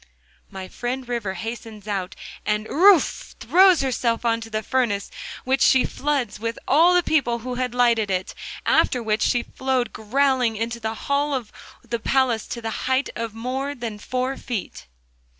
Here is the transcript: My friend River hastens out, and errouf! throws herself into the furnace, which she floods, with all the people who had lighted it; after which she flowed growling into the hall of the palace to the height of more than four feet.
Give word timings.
My 0.49 0.67
friend 0.67 1.07
River 1.07 1.35
hastens 1.35 1.87
out, 1.87 2.15
and 2.43 2.65
errouf! 2.65 3.35
throws 3.39 3.81
herself 3.83 4.25
into 4.25 4.49
the 4.49 4.63
furnace, 4.63 5.11
which 5.43 5.61
she 5.61 5.85
floods, 5.85 6.39
with 6.39 6.57
all 6.67 6.95
the 6.95 7.03
people 7.03 7.37
who 7.45 7.53
had 7.53 7.75
lighted 7.75 8.09
it; 8.09 8.33
after 8.65 9.03
which 9.03 9.21
she 9.21 9.43
flowed 9.43 9.93
growling 9.93 10.55
into 10.55 10.79
the 10.79 10.95
hall 11.05 11.35
of 11.35 11.51
the 11.87 11.99
palace 11.99 12.47
to 12.47 12.63
the 12.63 12.87
height 12.89 13.11
of 13.15 13.35
more 13.35 13.75
than 13.75 13.99
four 13.99 14.35
feet. 14.37 14.87